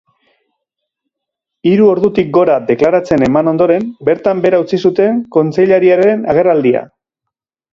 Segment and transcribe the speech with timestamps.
[1.71, 6.83] Hiru ordutik gora deklaratzen eman ondoren, bertan behera utzi zuten kontseilariaren agerraldia.